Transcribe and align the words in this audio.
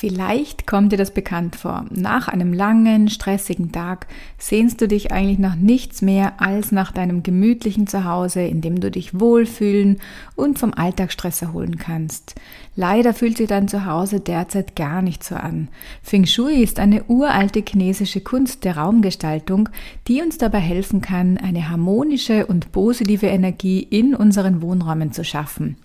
Vielleicht 0.00 0.66
kommt 0.66 0.92
dir 0.92 0.96
das 0.96 1.10
bekannt 1.10 1.56
vor. 1.56 1.84
Nach 1.90 2.26
einem 2.26 2.54
langen, 2.54 3.10
stressigen 3.10 3.70
Tag 3.70 4.06
sehnst 4.38 4.80
du 4.80 4.88
dich 4.88 5.12
eigentlich 5.12 5.38
nach 5.38 5.56
nichts 5.56 6.00
mehr 6.00 6.40
als 6.40 6.72
nach 6.72 6.90
deinem 6.90 7.22
gemütlichen 7.22 7.86
Zuhause, 7.86 8.40
in 8.40 8.62
dem 8.62 8.80
du 8.80 8.90
dich 8.90 9.20
wohlfühlen 9.20 10.00
und 10.36 10.58
vom 10.58 10.72
Alltagsstress 10.72 11.42
erholen 11.42 11.76
kannst. 11.76 12.34
Leider 12.76 13.12
fühlt 13.12 13.36
sich 13.36 13.48
dein 13.48 13.68
Zuhause 13.68 14.20
derzeit 14.20 14.74
gar 14.74 15.02
nicht 15.02 15.22
so 15.22 15.34
an. 15.34 15.68
Feng 16.02 16.24
Shui 16.24 16.62
ist 16.62 16.80
eine 16.80 17.04
uralte 17.04 17.62
chinesische 17.62 18.22
Kunst 18.22 18.64
der 18.64 18.78
Raumgestaltung, 18.78 19.68
die 20.08 20.22
uns 20.22 20.38
dabei 20.38 20.60
helfen 20.60 21.02
kann, 21.02 21.36
eine 21.36 21.68
harmonische 21.68 22.46
und 22.46 22.72
positive 22.72 23.26
Energie 23.26 23.82
in 23.82 24.14
unseren 24.14 24.62
Wohnräumen 24.62 25.12
zu 25.12 25.24
schaffen. 25.24 25.76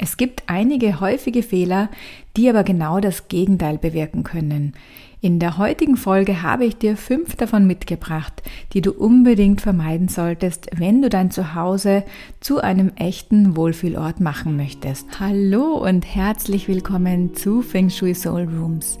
Es 0.00 0.16
gibt 0.16 0.44
einige 0.46 1.00
häufige 1.00 1.42
Fehler, 1.42 1.90
die 2.36 2.48
aber 2.48 2.62
genau 2.62 3.00
das 3.00 3.26
Gegenteil 3.26 3.78
bewirken 3.78 4.22
können. 4.22 4.74
In 5.20 5.40
der 5.40 5.58
heutigen 5.58 5.96
Folge 5.96 6.40
habe 6.40 6.64
ich 6.64 6.76
dir 6.76 6.96
fünf 6.96 7.34
davon 7.34 7.66
mitgebracht, 7.66 8.44
die 8.72 8.80
du 8.80 8.92
unbedingt 8.92 9.60
vermeiden 9.60 10.06
solltest, 10.06 10.68
wenn 10.76 11.02
du 11.02 11.08
dein 11.08 11.32
Zuhause 11.32 12.04
zu 12.38 12.60
einem 12.60 12.92
echten 12.94 13.56
Wohlfühlort 13.56 14.20
machen 14.20 14.56
möchtest. 14.56 15.18
Hallo 15.18 15.72
und 15.84 16.06
herzlich 16.06 16.68
willkommen 16.68 17.34
zu 17.34 17.60
Feng 17.62 17.90
Shui 17.90 18.14
Soul 18.14 18.44
Rooms 18.44 19.00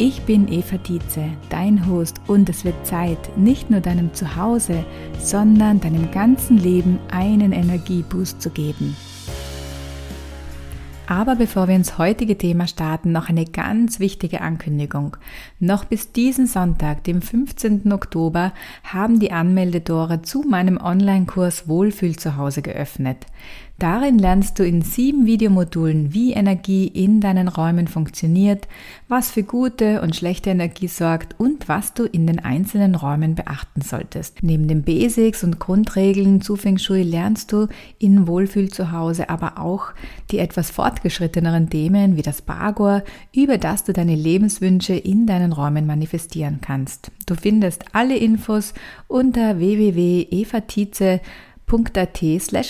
Ich 0.00 0.22
bin 0.22 0.46
Eva 0.46 0.76
Dietze, 0.76 1.24
dein 1.50 1.88
Host 1.88 2.20
und 2.28 2.48
es 2.48 2.64
wird 2.64 2.86
Zeit, 2.86 3.36
nicht 3.36 3.68
nur 3.68 3.80
deinem 3.80 4.14
Zuhause, 4.14 4.84
sondern 5.18 5.80
deinem 5.80 6.12
ganzen 6.12 6.56
Leben 6.56 7.00
einen 7.10 7.50
Energieboost 7.50 8.40
zu 8.40 8.50
geben. 8.50 8.96
Aber 11.08 11.34
bevor 11.34 11.66
wir 11.66 11.74
ins 11.74 11.98
heutige 11.98 12.38
Thema 12.38 12.68
starten, 12.68 13.10
noch 13.10 13.28
eine 13.28 13.44
ganz 13.44 13.98
wichtige 13.98 14.40
Ankündigung. 14.40 15.16
Noch 15.58 15.84
bis 15.84 16.12
diesen 16.12 16.46
Sonntag, 16.46 17.02
dem 17.02 17.20
15. 17.20 17.90
Oktober, 17.90 18.52
haben 18.84 19.18
die 19.18 19.32
Anmeldetore 19.32 20.22
zu 20.22 20.42
meinem 20.42 20.76
Online-Kurs 20.76 21.66
Wohlfühl 21.66 22.16
zu 22.16 22.36
Hause 22.36 22.62
geöffnet. 22.62 23.26
Darin 23.78 24.18
lernst 24.18 24.58
du 24.58 24.64
in 24.64 24.82
sieben 24.82 25.24
Videomodulen, 25.24 26.12
wie 26.12 26.32
Energie 26.32 26.88
in 26.88 27.20
deinen 27.20 27.46
Räumen 27.46 27.86
funktioniert, 27.86 28.66
was 29.06 29.30
für 29.30 29.44
gute 29.44 30.02
und 30.02 30.16
schlechte 30.16 30.50
Energie 30.50 30.88
sorgt 30.88 31.38
und 31.38 31.68
was 31.68 31.94
du 31.94 32.02
in 32.02 32.26
den 32.26 32.40
einzelnen 32.40 32.96
Räumen 32.96 33.36
beachten 33.36 33.82
solltest. 33.82 34.42
Neben 34.42 34.66
den 34.66 34.82
Basics 34.82 35.44
und 35.44 35.60
Grundregeln 35.60 36.40
zu 36.40 36.56
Feng 36.56 36.78
Shui 36.78 37.04
lernst 37.04 37.52
du 37.52 37.68
in 38.00 38.26
Wohlfühl 38.26 38.68
zu 38.68 38.90
Hause 38.90 39.30
aber 39.30 39.60
auch 39.60 39.92
die 40.32 40.40
etwas 40.40 40.70
fortgeschritteneren 40.70 41.70
Themen 41.70 42.16
wie 42.16 42.22
das 42.22 42.42
Bagor, 42.42 43.04
über 43.32 43.58
das 43.58 43.84
du 43.84 43.92
deine 43.92 44.16
Lebenswünsche 44.16 44.94
in 44.94 45.28
deinen 45.28 45.52
Räumen 45.52 45.86
manifestieren 45.86 46.58
kannst. 46.60 47.12
Du 47.26 47.36
findest 47.36 47.84
alle 47.92 48.16
Infos 48.16 48.74
unter 49.06 49.60
www.evatize.com 49.60 51.20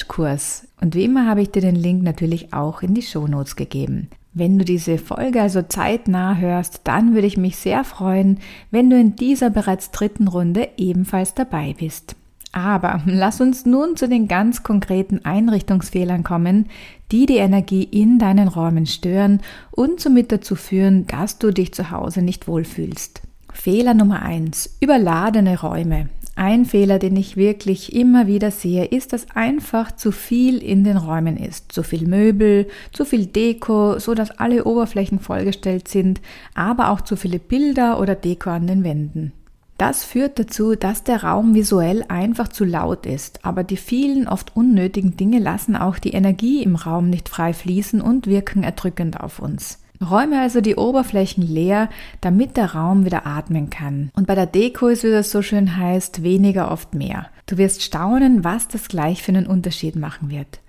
Kurs. 0.09 0.67
Und 0.81 0.95
wie 0.95 1.05
immer 1.05 1.27
habe 1.27 1.43
ich 1.43 1.51
dir 1.51 1.63
den 1.63 1.77
Link 1.77 2.03
natürlich 2.03 2.53
auch 2.53 2.83
in 2.83 2.95
die 2.95 3.03
Shownotes 3.03 3.57
gegeben. 3.57 4.09
Wenn 4.35 4.59
du 4.59 4.65
diese 4.65 4.99
Folge 4.99 5.41
also 5.41 5.63
zeitnah 5.63 6.37
hörst, 6.37 6.83
dann 6.85 7.15
würde 7.15 7.27
ich 7.27 7.37
mich 7.37 7.57
sehr 7.57 7.83
freuen, 7.85 8.39
wenn 8.71 8.91
du 8.91 8.99
in 8.99 9.17
dieser 9.17 9.51
bereits 9.51 9.91
dritten 9.91 10.29
Runde 10.29 10.69
ebenfalls 10.77 11.35
dabei 11.35 11.75
bist. 11.79 12.15
Aber 12.53 13.03
lass 13.07 13.41
uns 13.41 13.67
nun 13.67 13.97
zu 13.97 14.09
den 14.09 14.27
ganz 14.27 14.63
konkreten 14.63 15.25
Einrichtungsfehlern 15.25 16.25
kommen, 16.25 16.67
die 17.13 17.27
die 17.27 17.37
Energie 17.37 17.85
in 17.85 18.19
deinen 18.19 18.49
Räumen 18.49 18.87
stören 18.87 19.41
und 19.71 20.01
somit 20.01 20.33
dazu 20.33 20.57
führen, 20.57 21.07
dass 21.07 21.39
du 21.39 21.53
dich 21.53 21.73
zu 21.73 21.91
Hause 21.91 22.23
nicht 22.23 22.49
wohlfühlst. 22.49 23.23
Fehler 23.53 23.95
Nummer 23.95 24.23
eins: 24.23 24.77
Überladene 24.81 25.61
Räume. 25.61 26.09
Ein 26.39 26.67
Fehler, 26.67 27.01
den 27.01 27.17
ich 27.17 27.37
wirklich 27.37 27.97
immer 27.97 28.29
wieder 28.29 28.53
sehe, 28.53 28.85
ist, 28.85 29.13
dass 29.13 29.27
einfach 29.35 29.91
zu 29.91 30.13
viel 30.13 30.59
in 30.59 30.85
den 30.85 30.97
Räumen 30.97 31.37
ist. 31.37 31.73
Zu 31.73 31.83
viel 31.83 32.07
Möbel, 32.07 32.69
zu 32.93 33.05
viel 33.05 33.27
Deko, 33.27 33.99
so 33.99 34.15
dass 34.15 34.31
alle 34.31 34.63
Oberflächen 34.63 35.19
vollgestellt 35.19 35.89
sind, 35.89 36.21
aber 36.55 36.91
auch 36.91 37.01
zu 37.01 37.17
viele 37.17 37.41
Bilder 37.41 37.99
oder 37.99 38.15
Deko 38.15 38.51
an 38.51 38.69
den 38.69 38.85
Wänden. 38.85 39.33
Das 39.79 40.05
führt 40.05 40.39
dazu, 40.39 40.77
dass 40.77 41.03
der 41.03 41.25
Raum 41.25 41.57
visuell 41.57 42.05
einfach 42.07 42.47
zu 42.47 42.65
laut 42.65 43.05
ist, 43.05 43.45
aber 43.45 43.65
die 43.65 43.77
vielen 43.77 44.29
oft 44.29 44.55
unnötigen 44.55 45.17
Dinge 45.17 45.41
lassen 45.41 45.75
auch 45.75 45.99
die 45.99 46.13
Energie 46.13 46.63
im 46.63 46.77
Raum 46.77 47.11
nicht 47.11 47.29
frei 47.29 47.53
fließen 47.53 48.01
und 48.01 48.29
wirken 48.29 48.63
erdrückend 48.63 49.19
auf 49.19 49.41
uns. 49.41 49.81
Räume 50.01 50.41
also 50.41 50.61
die 50.61 50.77
Oberflächen 50.77 51.43
leer, 51.43 51.89
damit 52.21 52.57
der 52.57 52.75
Raum 52.75 53.05
wieder 53.05 53.27
atmen 53.27 53.71
kann. 53.71 54.11
Und 54.15 54.27
bei 54.27 54.35
der 54.35 54.47
Deko 54.47 54.89
ist, 54.89 55.05
wie 55.05 55.11
das 55.11 55.31
so 55.31 55.43
schön 55.43 55.77
heißt, 55.77 56.23
weniger 56.23 56.71
oft 56.71 56.95
mehr. 56.95 57.27
Du 57.47 57.59
wirst 57.59 57.83
staunen, 57.83 58.45
was 58.45 58.69
das 58.69 58.89
gleich 58.89 59.23
für 59.23 59.33
einen 59.33 59.47
Unterschied 59.47 59.97
machen 59.97 60.31
wird. 60.31 60.61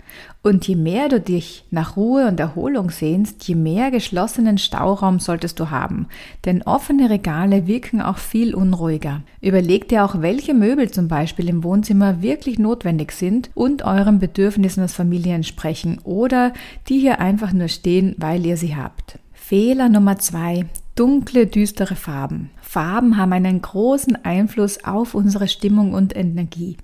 Und 0.42 0.68
je 0.68 0.76
mehr 0.76 1.10
du 1.10 1.20
dich 1.20 1.66
nach 1.70 1.98
Ruhe 1.98 2.28
und 2.28 2.40
Erholung 2.40 2.92
sehnst, 2.92 3.48
je 3.48 3.56
mehr 3.56 3.92
geschlossenen 3.92 4.58
Stauraum 4.58 5.20
solltest 5.20 5.60
du 5.60 5.70
haben. 5.70 6.08
Denn 6.46 6.62
offene 6.62 7.10
Regale 7.10 7.68
wirken 7.68 8.02
auch 8.02 8.18
viel 8.18 8.56
unruhiger. 8.56 9.22
Überleg 9.42 9.90
dir 9.90 10.06
auch, 10.06 10.22
welche 10.22 10.54
Möbel 10.54 10.90
zum 10.92 11.08
Beispiel 11.08 11.50
im 11.50 11.64
Wohnzimmer 11.64 12.22
wirklich 12.22 12.58
notwendig 12.58 13.12
sind 13.12 13.50
und 13.54 13.84
euren 13.84 14.20
Bedürfnissen 14.20 14.82
als 14.82 14.94
Familie 14.94 15.36
entsprechen 15.36 16.00
oder 16.04 16.54
die 16.88 17.00
hier 17.00 17.20
einfach 17.20 17.52
nur 17.52 17.68
stehen, 17.68 18.16
weil 18.18 18.46
ihr 18.46 18.58
sie 18.58 18.76
habt. 18.76 19.20
Fehler 19.34 19.90
Nummer 19.90 20.18
zwei. 20.20 20.66
Dunkle, 20.96 21.48
düstere 21.48 21.96
Farben. 21.96 22.50
Farben 22.70 23.18
haben 23.18 23.34
einen 23.34 23.64
großen 23.64 24.24
Einfluss 24.24 24.84
auf 24.86 25.16
unsere 25.16 25.48
Stimmung 25.48 25.96
und 25.96 26.16
Energie. 26.16 26.78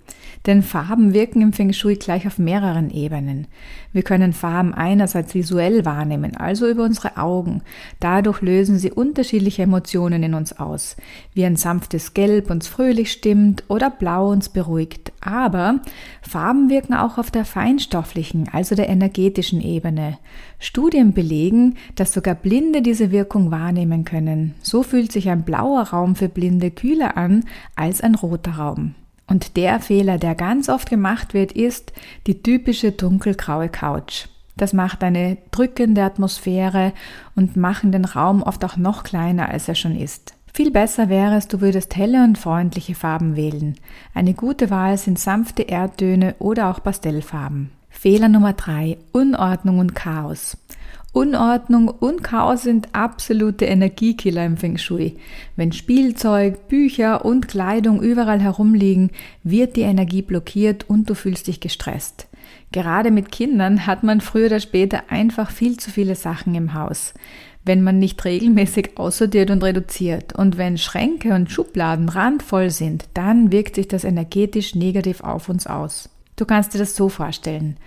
Denn 0.47 0.63
Farben 0.63 1.13
wirken 1.13 1.43
im 1.43 1.53
Feng 1.53 1.73
Shui 1.73 1.95
gleich 1.95 2.25
auf 2.25 2.39
mehreren 2.39 2.89
Ebenen. 2.89 3.45
Wir 3.93 4.01
können 4.01 4.33
Farben 4.33 4.73
einerseits 4.73 5.35
visuell 5.35 5.85
wahrnehmen, 5.85 6.35
also 6.37 6.67
über 6.67 6.83
unsere 6.83 7.17
Augen. 7.17 7.61
Dadurch 7.99 8.41
lösen 8.41 8.79
sie 8.79 8.91
unterschiedliche 8.91 9.61
Emotionen 9.61 10.23
in 10.23 10.33
uns 10.33 10.57
aus, 10.57 10.97
wie 11.35 11.45
ein 11.45 11.55
sanftes 11.55 12.15
Gelb 12.15 12.49
uns 12.49 12.67
fröhlich 12.67 13.11
stimmt 13.11 13.63
oder 13.67 13.91
Blau 13.91 14.31
uns 14.31 14.49
beruhigt. 14.49 15.13
Aber 15.21 15.81
Farben 16.23 16.69
wirken 16.69 16.95
auch 16.95 17.19
auf 17.19 17.29
der 17.29 17.45
feinstofflichen, 17.45 18.49
also 18.51 18.73
der 18.73 18.89
energetischen 18.89 19.61
Ebene. 19.61 20.17
Studien 20.57 21.13
belegen, 21.13 21.75
dass 21.95 22.13
sogar 22.13 22.33
Blinde 22.33 22.81
diese 22.81 23.11
Wirkung 23.11 23.51
wahrnehmen 23.51 24.03
können. 24.03 24.55
So 24.61 24.83
fühlt 24.83 25.11
sich 25.11 25.29
ein 25.29 25.43
blauer 25.43 25.74
Raum 25.83 26.15
für 26.15 26.29
Blinde 26.29 26.71
kühler 26.71 27.17
an 27.17 27.45
als 27.75 28.01
ein 28.01 28.15
roter 28.15 28.53
Raum. 28.53 28.95
Und 29.27 29.57
der 29.57 29.79
Fehler, 29.79 30.17
der 30.17 30.35
ganz 30.35 30.69
oft 30.69 30.89
gemacht 30.89 31.33
wird, 31.33 31.51
ist 31.51 31.93
die 32.27 32.43
typische 32.43 32.91
dunkelgraue 32.91 33.69
Couch. 33.69 34.27
Das 34.57 34.71
macht 34.71 35.03
eine 35.03 35.37
drückende 35.51 36.03
Atmosphäre 36.03 36.93
und 37.35 37.57
machen 37.57 37.91
den 37.91 38.05
Raum 38.05 38.41
oft 38.41 38.63
auch 38.63 38.77
noch 38.77 39.03
kleiner, 39.03 39.49
als 39.49 39.67
er 39.67 39.75
schon 39.75 39.97
ist. 39.97 40.33
Viel 40.53 40.71
besser 40.71 41.09
wäre 41.09 41.35
es, 41.35 41.49
du 41.49 41.59
würdest 41.59 41.97
helle 41.97 42.23
und 42.23 42.37
freundliche 42.37 42.95
Farben 42.95 43.35
wählen. 43.35 43.75
Eine 44.13 44.33
gute 44.33 44.69
Wahl 44.69 44.97
sind 44.97 45.19
sanfte 45.19 45.63
Erdtöne 45.63 46.35
oder 46.39 46.69
auch 46.69 46.81
Pastellfarben. 46.81 47.71
Fehler 47.89 48.29
Nummer 48.29 48.53
drei: 48.53 48.97
Unordnung 49.11 49.79
und 49.79 49.95
Chaos. 49.95 50.57
Unordnung 51.15 51.87
und 51.87 52.23
Chaos 52.23 52.63
sind 52.63 52.89
absolute 52.91 53.63
Energiekiller 53.63 54.45
im 54.45 54.57
Feng 54.57 54.77
Shui. 54.77 55.15
Wenn 55.55 55.71
Spielzeug, 55.71 56.67
Bücher 56.67 57.23
und 57.23 57.47
Kleidung 57.47 58.01
überall 58.01 58.41
herumliegen, 58.41 59.11
wird 59.41 59.77
die 59.77 59.83
Energie 59.83 60.21
blockiert 60.21 60.89
und 60.89 61.09
du 61.09 61.15
fühlst 61.15 61.47
dich 61.47 61.61
gestresst. 61.61 62.27
Gerade 62.73 63.11
mit 63.11 63.31
Kindern 63.31 63.87
hat 63.87 64.03
man 64.03 64.19
früher 64.19 64.47
oder 64.47 64.59
später 64.59 65.03
einfach 65.07 65.51
viel 65.51 65.77
zu 65.77 65.89
viele 65.89 66.15
Sachen 66.15 66.53
im 66.53 66.73
Haus. 66.73 67.13
Wenn 67.63 67.81
man 67.81 67.97
nicht 67.97 68.25
regelmäßig 68.25 68.97
aussortiert 68.97 69.51
und 69.51 69.63
reduziert 69.63 70.35
und 70.35 70.57
wenn 70.57 70.77
Schränke 70.77 71.33
und 71.33 71.49
Schubladen 71.49 72.09
randvoll 72.09 72.71
sind, 72.71 73.05
dann 73.13 73.53
wirkt 73.53 73.75
sich 73.75 73.87
das 73.87 74.03
energetisch 74.03 74.75
negativ 74.75 75.21
auf 75.21 75.47
uns 75.47 75.65
aus. 75.65 76.09
Du 76.35 76.43
kannst 76.43 76.73
dir 76.73 76.79
das 76.79 76.97
so 76.97 77.07
vorstellen. 77.07 77.77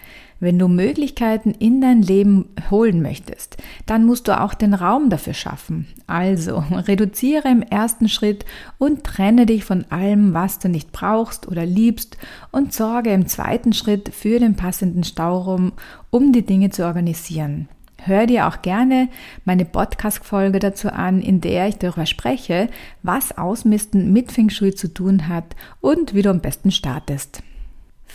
Wenn 0.41 0.59
du 0.59 0.69
Möglichkeiten 0.69 1.51
in 1.51 1.81
dein 1.81 2.01
Leben 2.01 2.51
holen 2.71 3.03
möchtest, 3.03 3.57
dann 3.87 4.05
musst 4.05 4.29
du 4.29 4.41
auch 4.41 4.55
den 4.55 4.73
Raum 4.73 5.11
dafür 5.11 5.35
schaffen. 5.35 5.89
Also 6.07 6.59
reduziere 6.71 7.49
im 7.49 7.63
ersten 7.63 8.09
Schritt 8.09 8.45
und 8.79 9.03
trenne 9.03 9.47
dich 9.47 9.65
von 9.65 9.85
allem, 9.91 10.35
was 10.35 10.61
du 10.61 10.69
nicht 10.69 10.93
brauchst 10.93 11.49
oder 11.49 11.67
liebst 11.67 12.19
und 12.53 12.73
sorge 12.73 13.11
im 13.11 13.27
zweiten 13.27 13.73
Schritt 13.73 14.15
für 14.15 14.39
den 14.39 14.55
passenden 14.55 15.03
Stauraum, 15.03 15.73
um 16.11 16.33
die 16.33 16.47
Dinge 16.47 16.71
zu 16.71 16.85
organisieren. 16.85 17.69
Hör 18.01 18.27
dir 18.27 18.47
auch 18.47 18.63
gerne 18.63 19.09
meine 19.45 19.65
Podcast-Folge 19.65 20.61
dazu 20.61 20.89
an, 20.93 21.21
in 21.21 21.41
der 21.41 21.67
ich 21.67 21.79
darüber 21.79 22.07
spreche, 22.07 22.69
was 23.03 23.37
Ausmisten 23.37 24.13
mit 24.13 24.31
Feng 24.31 24.51
Shui 24.51 24.73
zu 24.73 24.95
tun 24.95 25.27
hat 25.27 25.57
und 25.81 26.15
wie 26.15 26.23
du 26.23 26.31
am 26.31 26.41
besten 26.41 26.71
startest. 26.71 27.43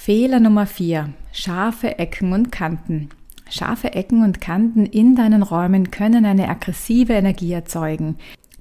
Fehler 0.06 0.42
Nummer 0.42 0.66
4. 0.66 1.14
Scharfe 1.32 1.98
Ecken 1.98 2.34
und 2.34 2.52
Kanten. 2.52 3.08
Scharfe 3.50 3.94
Ecken 3.94 4.22
und 4.22 4.42
Kanten 4.42 4.86
in 4.86 5.16
deinen 5.16 5.44
Räumen 5.44 5.92
können 5.92 6.26
eine 6.26 6.50
aggressive 6.50 7.14
Energie 7.14 7.54
erzeugen, 7.54 8.18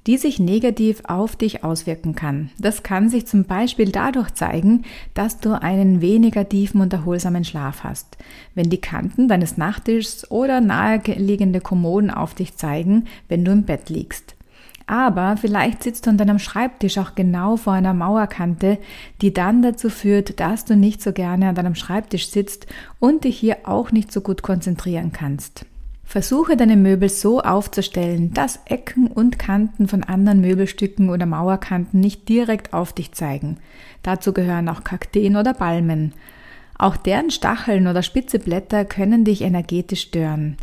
die 0.07 0.19
sich 0.19 0.39
negativ 0.39 1.03
auf 1.03 1.35
dich 1.35 1.65
auswirken 1.65 2.15
kann. 2.15 2.51
Das 2.61 2.85
kann 2.85 3.09
sich 3.09 3.27
zum 3.27 3.43
Beispiel 3.43 3.91
dadurch 3.91 4.33
zeigen, 4.35 4.85
dass 5.15 5.41
du 5.41 5.61
einen 5.61 6.01
weniger 6.01 6.49
tiefen 6.49 6.81
und 6.81 6.93
erholsamen 6.93 7.45
Schlaf 7.45 7.83
hast. 7.83 8.19
Wenn 8.55 8.71
die 8.71 8.81
Kanten 8.81 9.27
deines 9.27 9.57
Nachttischs 9.57 10.31
oder 10.31 10.61
naheliegende 10.61 11.61
Kommoden 11.61 12.13
auf 12.13 12.35
dich 12.37 12.57
zeigen, 12.57 13.07
wenn 13.27 13.45
du 13.45 13.51
im 13.51 13.65
Bett 13.65 13.91
liegst. 13.91 14.37
Aber 14.87 15.37
vielleicht 15.37 15.83
sitzt 15.83 16.07
du 16.07 16.11
an 16.11 16.19
deinem 16.19 16.39
Schreibtisch 16.39 16.99
auch 16.99 17.15
genau 17.15 17.57
vor 17.57 17.73
einer 17.73 17.95
Mauerkante, 17.95 18.79
die 19.21 19.33
dann 19.33 19.63
dazu 19.63 19.91
führt, 19.91 20.41
dass 20.41 20.65
du 20.65 20.77
nicht 20.77 21.03
so 21.03 21.13
gerne 21.13 21.49
an 21.49 21.55
deinem 21.55 21.75
Schreibtisch 21.75 22.29
sitzt 22.29 22.67
und 22.99 23.25
dich 23.25 23.39
hier 23.39 23.59
auch 23.65 23.93
nicht 23.93 24.13
so 24.13 24.21
gut 24.21 24.43
konzentrieren 24.43 25.13
kannst. 25.13 25.67
Versuche 26.05 26.59
deine 26.59 26.77
Möbel 26.77 27.09
so 27.09 27.41
aufzustellen, 27.41 28.35
dass 28.35 28.61
Ecken 28.67 29.07
und 29.07 29.39
Kanten 29.39 29.89
von 29.89 30.05
anderen 30.05 30.43
Möbelstücken 30.43 31.09
oder 31.09 31.25
Mauerkanten 31.25 32.01
nicht 32.01 32.29
direkt 32.29 32.75
auf 32.75 32.93
dich 32.93 33.13
zeigen. 33.13 33.57
Dazu 34.03 34.35
gehören 34.35 34.69
auch 34.69 34.85
Kakteen 34.85 35.37
oder 35.37 35.55
Palmen. 35.55 36.13
Auch 36.77 36.97
deren 36.97 37.31
Stacheln 37.31 37.87
oder 37.87 38.03
spitze 38.03 38.39
Blätter 38.39 38.85
können 38.85 39.25
dich 39.25 39.41
energetisch 39.41 40.03
stören. 40.03 40.59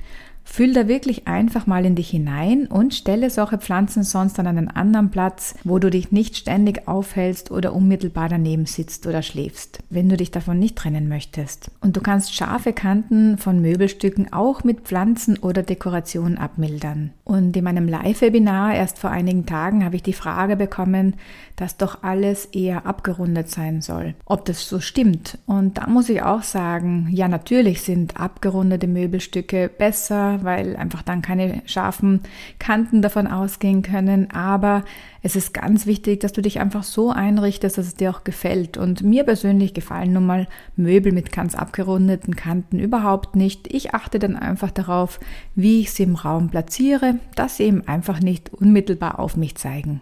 Fühl 0.51 0.73
da 0.73 0.87
wirklich 0.87 1.27
einfach 1.27 1.67
mal 1.67 1.85
in 1.85 1.95
dich 1.95 2.09
hinein 2.09 2.65
und 2.65 2.95
stelle 2.95 3.29
solche 3.29 3.59
Pflanzen 3.59 4.03
sonst 4.03 4.39
an 4.39 4.47
einen 4.47 4.67
anderen 4.67 5.11
Platz, 5.11 5.53
wo 5.63 5.77
du 5.77 5.91
dich 5.91 6.11
nicht 6.11 6.35
ständig 6.35 6.87
aufhältst 6.87 7.51
oder 7.51 7.73
unmittelbar 7.73 8.29
daneben 8.29 8.65
sitzt 8.65 9.05
oder 9.05 9.21
schläfst, 9.21 9.79
wenn 9.91 10.09
du 10.09 10.17
dich 10.17 10.31
davon 10.31 10.57
nicht 10.57 10.75
trennen 10.75 11.07
möchtest. 11.07 11.71
Und 11.81 11.95
du 11.95 12.01
kannst 12.01 12.33
scharfe 12.33 12.73
Kanten 12.73 13.37
von 13.37 13.61
Möbelstücken 13.61 14.33
auch 14.33 14.63
mit 14.63 14.81
Pflanzen 14.81 15.37
oder 15.37 15.61
Dekorationen 15.61 16.39
abmildern. 16.39 17.11
Und 17.23 17.55
in 17.55 17.63
meinem 17.63 17.87
Live-Webinar 17.87 18.73
erst 18.73 18.97
vor 18.97 19.11
einigen 19.11 19.45
Tagen 19.45 19.85
habe 19.85 19.97
ich 19.97 20.03
die 20.03 20.13
Frage 20.13 20.55
bekommen, 20.55 21.15
dass 21.55 21.77
doch 21.77 22.03
alles 22.03 22.45
eher 22.45 22.87
abgerundet 22.87 23.49
sein 23.49 23.81
soll. 23.81 24.15
Ob 24.25 24.45
das 24.45 24.67
so 24.67 24.79
stimmt? 24.79 25.37
Und 25.45 25.77
da 25.77 25.87
muss 25.87 26.09
ich 26.09 26.23
auch 26.23 26.41
sagen, 26.41 27.07
ja 27.11 27.27
natürlich 27.27 27.83
sind 27.83 28.19
abgerundete 28.19 28.87
Möbelstücke 28.87 29.69
besser, 29.69 30.38
weil 30.43 30.75
einfach 30.75 31.01
dann 31.01 31.21
keine 31.21 31.61
scharfen 31.65 32.21
Kanten 32.59 33.01
davon 33.01 33.27
ausgehen 33.27 33.81
können. 33.81 34.31
Aber 34.31 34.83
es 35.21 35.35
ist 35.35 35.53
ganz 35.53 35.85
wichtig, 35.85 36.19
dass 36.19 36.33
du 36.33 36.41
dich 36.41 36.59
einfach 36.59 36.83
so 36.83 37.11
einrichtest, 37.11 37.77
dass 37.77 37.87
es 37.87 37.95
dir 37.95 38.11
auch 38.11 38.23
gefällt. 38.23 38.77
Und 38.77 39.03
mir 39.03 39.23
persönlich 39.23 39.73
gefallen 39.73 40.13
nun 40.13 40.25
mal 40.25 40.47
Möbel 40.75 41.11
mit 41.11 41.31
ganz 41.31 41.55
abgerundeten 41.55 42.35
Kanten 42.35 42.79
überhaupt 42.79 43.35
nicht. 43.35 43.73
Ich 43.73 43.93
achte 43.93 44.19
dann 44.19 44.35
einfach 44.35 44.71
darauf, 44.71 45.19
wie 45.55 45.81
ich 45.81 45.91
sie 45.91 46.03
im 46.03 46.15
Raum 46.15 46.49
platziere, 46.49 47.15
dass 47.35 47.57
sie 47.57 47.63
eben 47.63 47.87
einfach 47.87 48.19
nicht 48.19 48.53
unmittelbar 48.53 49.19
auf 49.19 49.37
mich 49.37 49.55
zeigen. 49.55 50.01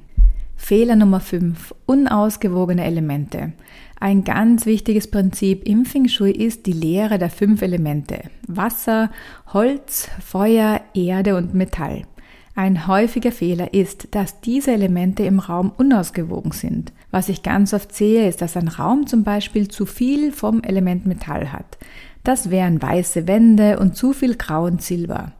Fehler 0.57 0.95
Nummer 0.95 1.19
5. 1.19 1.73
Unausgewogene 1.85 2.83
Elemente. 2.83 3.53
Ein 3.99 4.23
ganz 4.23 4.67
wichtiges 4.67 5.09
Prinzip 5.09 5.67
im 5.67 5.83
Feng 5.83 6.07
Shui 6.07 6.31
ist 6.31 6.67
die 6.67 6.73
Lehre 6.73 7.17
der 7.17 7.31
fünf 7.31 7.63
Elemente. 7.63 8.21
Wasser, 8.47 9.09
Holz, 9.53 10.09
Feuer, 10.23 10.81
Erde 10.93 11.35
und 11.35 11.55
Metall. 11.55 12.03
Ein 12.53 12.87
häufiger 12.87 13.31
Fehler 13.31 13.73
ist, 13.73 14.09
dass 14.11 14.39
diese 14.41 14.71
Elemente 14.71 15.23
im 15.23 15.39
Raum 15.39 15.71
unausgewogen 15.75 16.51
sind. 16.51 16.93
Was 17.09 17.29
ich 17.29 17.41
ganz 17.41 17.73
oft 17.73 17.93
sehe, 17.93 18.27
ist, 18.27 18.41
dass 18.41 18.55
ein 18.55 18.67
Raum 18.67 19.07
zum 19.07 19.23
Beispiel 19.23 19.67
zu 19.67 19.85
viel 19.87 20.31
vom 20.31 20.61
Element 20.61 21.07
Metall 21.07 21.51
hat. 21.51 21.77
Das 22.23 22.51
wären 22.51 22.81
weiße 22.81 23.27
Wände 23.27 23.79
und 23.79 23.95
zu 23.95 24.13
viel 24.13 24.35
Grau 24.35 24.65
und 24.65 24.81
Silber. 24.81 25.31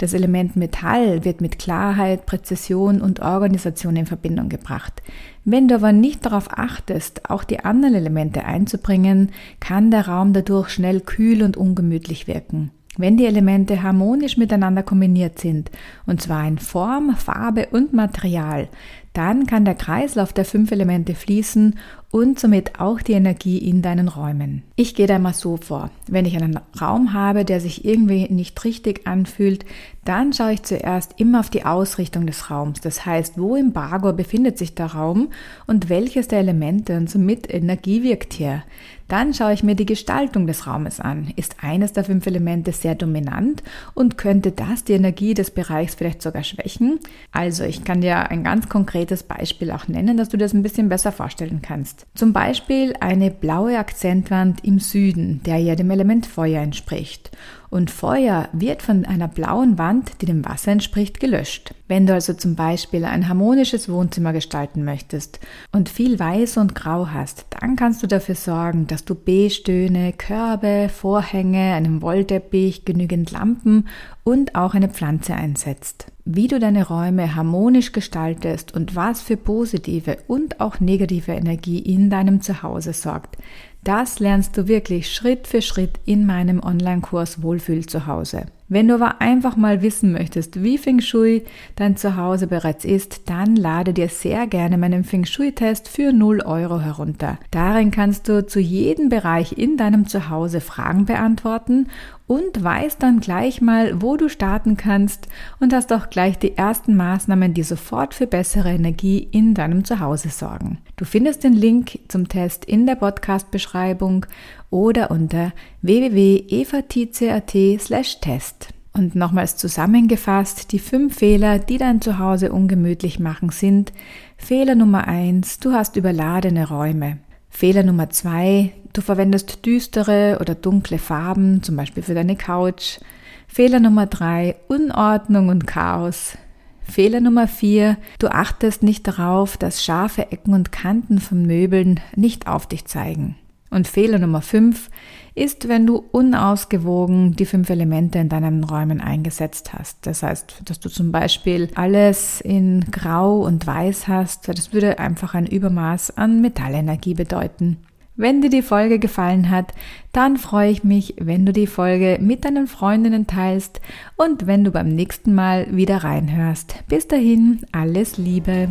Das 0.00 0.14
Element 0.14 0.56
Metall 0.56 1.26
wird 1.26 1.42
mit 1.42 1.58
Klarheit, 1.58 2.24
Präzision 2.24 3.02
und 3.02 3.20
Organisation 3.20 3.96
in 3.96 4.06
Verbindung 4.06 4.48
gebracht. 4.48 5.02
Wenn 5.44 5.68
du 5.68 5.74
aber 5.74 5.92
nicht 5.92 6.24
darauf 6.24 6.48
achtest, 6.50 7.28
auch 7.28 7.44
die 7.44 7.60
anderen 7.60 7.94
Elemente 7.94 8.46
einzubringen, 8.46 9.30
kann 9.60 9.90
der 9.90 10.08
Raum 10.08 10.32
dadurch 10.32 10.70
schnell 10.70 11.02
kühl 11.02 11.42
und 11.42 11.58
ungemütlich 11.58 12.26
wirken. 12.26 12.70
Wenn 12.96 13.18
die 13.18 13.26
Elemente 13.26 13.82
harmonisch 13.82 14.38
miteinander 14.38 14.82
kombiniert 14.82 15.38
sind, 15.38 15.70
und 16.06 16.22
zwar 16.22 16.48
in 16.48 16.58
Form, 16.58 17.14
Farbe 17.14 17.68
und 17.70 17.92
Material, 17.92 18.68
dann 19.12 19.46
kann 19.46 19.66
der 19.66 19.74
Kreislauf 19.74 20.32
der 20.32 20.46
fünf 20.46 20.72
Elemente 20.72 21.14
fließen 21.14 21.78
und 22.12 22.40
somit 22.40 22.80
auch 22.80 23.00
die 23.00 23.12
Energie 23.12 23.58
in 23.58 23.82
deinen 23.82 24.08
Räumen. 24.08 24.62
Ich 24.74 24.94
gehe 24.94 25.06
da 25.06 25.18
mal 25.18 25.32
so 25.32 25.56
vor. 25.56 25.90
Wenn 26.08 26.24
ich 26.24 26.36
einen 26.36 26.58
Raum 26.80 27.12
habe, 27.12 27.44
der 27.44 27.60
sich 27.60 27.84
irgendwie 27.84 28.26
nicht 28.28 28.64
richtig 28.64 29.06
anfühlt, 29.06 29.64
dann 30.04 30.32
schaue 30.32 30.54
ich 30.54 30.62
zuerst 30.62 31.20
immer 31.20 31.40
auf 31.40 31.50
die 31.50 31.64
Ausrichtung 31.64 32.26
des 32.26 32.50
Raums. 32.50 32.80
Das 32.80 33.06
heißt, 33.06 33.38
wo 33.38 33.54
im 33.54 33.72
Bagor 33.72 34.14
befindet 34.14 34.58
sich 34.58 34.74
der 34.74 34.86
Raum 34.86 35.28
und 35.66 35.88
welches 35.88 36.26
der 36.26 36.40
Elemente 36.40 36.96
und 36.96 37.08
somit 37.08 37.52
Energie 37.52 38.02
wirkt 38.02 38.32
hier. 38.32 38.64
Dann 39.06 39.34
schaue 39.34 39.52
ich 39.52 39.62
mir 39.62 39.74
die 39.74 39.86
Gestaltung 39.86 40.46
des 40.46 40.68
Raumes 40.68 41.00
an. 41.00 41.32
Ist 41.34 41.56
eines 41.62 41.92
der 41.92 42.04
fünf 42.04 42.26
Elemente 42.26 42.72
sehr 42.72 42.94
dominant 42.94 43.62
und 43.92 44.16
könnte 44.18 44.52
das 44.52 44.84
die 44.84 44.92
Energie 44.92 45.34
des 45.34 45.50
Bereichs 45.50 45.96
vielleicht 45.96 46.22
sogar 46.22 46.44
schwächen? 46.44 47.00
Also 47.32 47.64
ich 47.64 47.84
kann 47.84 48.00
dir 48.00 48.30
ein 48.30 48.44
ganz 48.44 48.68
konkretes 48.68 49.24
Beispiel 49.24 49.72
auch 49.72 49.88
nennen, 49.88 50.16
dass 50.16 50.28
du 50.28 50.38
das 50.38 50.54
ein 50.54 50.62
bisschen 50.62 50.88
besser 50.88 51.12
vorstellen 51.12 51.60
kannst. 51.60 51.99
Zum 52.14 52.32
Beispiel 52.32 52.94
eine 53.00 53.30
blaue 53.30 53.78
Akzentwand 53.78 54.64
im 54.64 54.78
Süden, 54.78 55.42
der 55.44 55.58
ja 55.58 55.74
dem 55.74 55.90
Element 55.90 56.26
Feuer 56.26 56.62
entspricht 56.62 57.30
und 57.70 57.90
Feuer 57.90 58.48
wird 58.52 58.82
von 58.82 59.04
einer 59.04 59.28
blauen 59.28 59.78
Wand, 59.78 60.20
die 60.20 60.26
dem 60.26 60.44
Wasser 60.44 60.72
entspricht, 60.72 61.20
gelöscht. 61.20 61.72
Wenn 61.86 62.06
du 62.06 62.14
also 62.14 62.34
zum 62.34 62.56
Beispiel 62.56 63.04
ein 63.04 63.28
harmonisches 63.28 63.88
Wohnzimmer 63.88 64.32
gestalten 64.32 64.84
möchtest 64.84 65.40
und 65.72 65.88
viel 65.88 66.18
Weiß 66.18 66.56
und 66.56 66.74
Grau 66.74 67.08
hast, 67.08 67.46
dann 67.60 67.76
kannst 67.76 68.02
du 68.02 68.06
dafür 68.06 68.34
sorgen, 68.34 68.86
dass 68.86 69.04
du 69.04 69.14
Beige-Töne, 69.14 70.12
Körbe, 70.12 70.88
Vorhänge, 70.92 71.74
einen 71.74 72.02
Wollteppich, 72.02 72.84
genügend 72.84 73.30
Lampen 73.30 73.88
und 74.24 74.54
auch 74.54 74.74
eine 74.74 74.88
Pflanze 74.88 75.34
einsetzt. 75.34 76.06
Wie 76.24 76.46
du 76.46 76.60
deine 76.60 76.86
Räume 76.86 77.34
harmonisch 77.34 77.92
gestaltest 77.92 78.72
und 78.72 78.94
was 78.94 79.20
für 79.20 79.36
positive 79.36 80.18
und 80.28 80.60
auch 80.60 80.78
negative 80.78 81.32
Energie 81.32 81.78
in 81.78 82.10
deinem 82.10 82.40
Zuhause 82.40 82.92
sorgt, 82.92 83.36
das 83.82 84.18
lernst 84.18 84.56
du 84.56 84.68
wirklich 84.68 85.12
Schritt 85.12 85.46
für 85.46 85.62
Schritt 85.62 86.00
in 86.04 86.26
meinem 86.26 86.62
Online-Kurs 86.62 87.42
Wohlfühl 87.42 87.86
zu 87.86 88.06
Hause. 88.06 88.46
Wenn 88.72 88.86
du 88.86 88.94
aber 88.94 89.20
einfach 89.20 89.56
mal 89.56 89.82
wissen 89.82 90.12
möchtest, 90.12 90.62
wie 90.62 90.78
Feng 90.78 91.00
Shui 91.00 91.42
dein 91.74 91.96
Zuhause 91.96 92.46
bereits 92.46 92.84
ist, 92.84 93.28
dann 93.28 93.56
lade 93.56 93.92
dir 93.92 94.08
sehr 94.08 94.46
gerne 94.46 94.78
meinen 94.78 95.02
Feng 95.02 95.24
Shui-Test 95.24 95.88
für 95.88 96.12
0 96.12 96.42
Euro 96.42 96.78
herunter. 96.78 97.40
Darin 97.50 97.90
kannst 97.90 98.28
du 98.28 98.46
zu 98.46 98.60
jedem 98.60 99.08
Bereich 99.08 99.58
in 99.58 99.76
deinem 99.76 100.06
Zuhause 100.06 100.60
Fragen 100.60 101.04
beantworten 101.04 101.88
und 102.28 102.62
weißt 102.62 103.02
dann 103.02 103.18
gleich 103.18 103.60
mal, 103.60 104.00
wo 104.02 104.16
du 104.16 104.28
starten 104.28 104.76
kannst 104.76 105.26
und 105.58 105.74
hast 105.74 105.92
auch 105.92 106.08
gleich 106.08 106.38
die 106.38 106.56
ersten 106.56 106.94
Maßnahmen, 106.94 107.54
die 107.54 107.64
sofort 107.64 108.14
für 108.14 108.28
bessere 108.28 108.70
Energie 108.70 109.26
in 109.32 109.52
deinem 109.54 109.84
Zuhause 109.84 110.28
sorgen. 110.28 110.78
Du 110.94 111.04
findest 111.04 111.42
den 111.42 111.54
Link 111.54 111.98
zum 112.06 112.28
Test 112.28 112.64
in 112.66 112.86
der 112.86 112.94
Podcast-Beschreibung 112.94 114.26
oder 114.70 115.10
unter 115.10 115.52
www.evatice.at/test. 115.82 118.68
Und 118.92 119.14
nochmals 119.14 119.56
zusammengefasst, 119.56 120.72
die 120.72 120.80
fünf 120.80 121.18
Fehler, 121.18 121.60
die 121.60 121.78
dein 121.78 122.00
Zuhause 122.00 122.50
ungemütlich 122.52 123.20
machen, 123.20 123.50
sind 123.50 123.92
Fehler 124.36 124.74
Nummer 124.74 125.06
eins: 125.06 125.60
du 125.60 125.72
hast 125.72 125.96
überladene 125.96 126.68
Räume. 126.68 127.18
Fehler 127.48 127.82
Nummer 127.82 128.10
zwei, 128.10 128.72
du 128.92 129.00
verwendest 129.00 129.64
düstere 129.66 130.38
oder 130.40 130.54
dunkle 130.54 130.98
Farben, 130.98 131.62
zum 131.62 131.76
Beispiel 131.76 132.02
für 132.02 132.14
deine 132.14 132.36
Couch. 132.36 132.98
Fehler 133.46 133.80
Nummer 133.80 134.06
drei, 134.06 134.56
Unordnung 134.68 135.48
und 135.48 135.66
Chaos. 135.66 136.36
Fehler 136.82 137.20
Nummer 137.20 137.48
vier, 137.48 137.96
du 138.18 138.28
achtest 138.28 138.82
nicht 138.82 139.06
darauf, 139.06 139.56
dass 139.56 139.84
scharfe 139.84 140.32
Ecken 140.32 140.54
und 140.54 140.72
Kanten 140.72 141.20
von 141.20 141.46
Möbeln 141.46 142.00
nicht 142.16 142.46
auf 142.46 142.66
dich 142.66 142.86
zeigen. 142.86 143.36
Und 143.70 143.86
Fehler 143.86 144.18
Nummer 144.18 144.42
fünf 144.42 144.90
ist, 145.34 145.68
wenn 145.68 145.86
du 145.86 146.04
unausgewogen 146.10 147.36
die 147.36 147.46
fünf 147.46 147.70
Elemente 147.70 148.18
in 148.18 148.28
deinen 148.28 148.64
Räumen 148.64 149.00
eingesetzt 149.00 149.72
hast. 149.72 149.98
Das 150.06 150.22
heißt, 150.22 150.62
dass 150.64 150.80
du 150.80 150.88
zum 150.88 151.12
Beispiel 151.12 151.70
alles 151.76 152.40
in 152.40 152.84
Grau 152.90 153.40
und 153.40 153.66
Weiß 153.66 154.08
hast. 154.08 154.48
Das 154.48 154.72
würde 154.72 154.98
einfach 154.98 155.34
ein 155.34 155.46
Übermaß 155.46 156.16
an 156.16 156.40
Metallenergie 156.40 157.14
bedeuten. 157.14 157.78
Wenn 158.16 158.42
dir 158.42 158.50
die 158.50 158.60
Folge 158.60 158.98
gefallen 158.98 159.48
hat, 159.48 159.72
dann 160.12 160.36
freue 160.36 160.70
ich 160.70 160.84
mich, 160.84 161.14
wenn 161.18 161.46
du 161.46 161.52
die 161.52 161.66
Folge 161.66 162.18
mit 162.20 162.44
deinen 162.44 162.66
Freundinnen 162.66 163.26
teilst 163.26 163.80
und 164.16 164.46
wenn 164.46 164.62
du 164.62 164.72
beim 164.72 164.94
nächsten 164.94 165.34
Mal 165.34 165.74
wieder 165.74 166.04
reinhörst. 166.04 166.74
Bis 166.86 167.08
dahin, 167.08 167.60
alles 167.72 168.18
Liebe. 168.18 168.68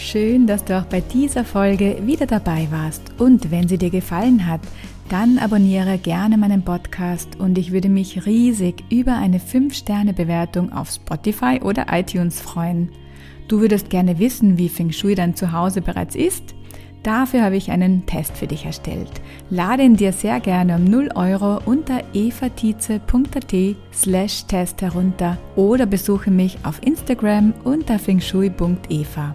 Schön, 0.00 0.46
dass 0.46 0.64
du 0.64 0.76
auch 0.78 0.86
bei 0.86 1.02
dieser 1.02 1.44
Folge 1.44 1.98
wieder 2.06 2.24
dabei 2.24 2.66
warst. 2.70 3.02
Und 3.18 3.50
wenn 3.50 3.68
sie 3.68 3.76
dir 3.76 3.90
gefallen 3.90 4.46
hat, 4.46 4.62
dann 5.10 5.38
abonniere 5.38 5.98
gerne 5.98 6.38
meinen 6.38 6.64
Podcast 6.64 7.38
und 7.38 7.58
ich 7.58 7.70
würde 7.70 7.90
mich 7.90 8.24
riesig 8.24 8.82
über 8.88 9.16
eine 9.16 9.38
5-Sterne-Bewertung 9.38 10.72
auf 10.72 10.90
Spotify 10.90 11.60
oder 11.62 11.86
iTunes 11.90 12.40
freuen. 12.40 12.88
Du 13.46 13.60
würdest 13.60 13.90
gerne 13.90 14.18
wissen, 14.18 14.56
wie 14.56 14.70
Feng 14.70 14.90
Shui 14.90 15.14
dein 15.14 15.36
Zuhause 15.36 15.82
bereits 15.82 16.16
ist? 16.16 16.54
Dafür 17.02 17.42
habe 17.42 17.56
ich 17.56 17.70
einen 17.70 18.06
Test 18.06 18.36
für 18.36 18.46
dich 18.46 18.64
erstellt. 18.64 19.12
Lade 19.50 19.82
ihn 19.82 19.96
dir 19.96 20.12
sehr 20.12 20.40
gerne 20.40 20.76
um 20.76 20.84
0 20.84 21.10
Euro 21.14 21.60
unter 21.66 22.02
evatize.at 22.14 23.54
slash 23.92 24.44
Test 24.46 24.80
herunter 24.80 25.36
oder 25.56 25.84
besuche 25.84 26.30
mich 26.30 26.58
auf 26.64 26.80
Instagram 26.82 27.52
unter 27.64 27.98
fengshui.eva. 27.98 29.34